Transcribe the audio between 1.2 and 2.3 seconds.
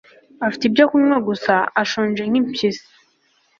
gusa ashonje